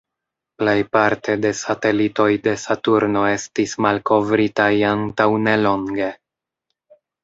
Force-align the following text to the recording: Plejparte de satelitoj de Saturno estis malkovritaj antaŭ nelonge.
Plejparte 0.61 1.35
de 1.43 1.51
satelitoj 1.59 2.27
de 2.49 2.55
Saturno 2.63 3.29
estis 3.37 3.79
malkovritaj 3.89 4.71
antaŭ 4.97 5.33
nelonge. 5.49 6.15